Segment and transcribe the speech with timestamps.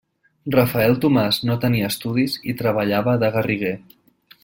[0.55, 3.77] Rafel Tomàs no tenia estudis i treballava de garriguer.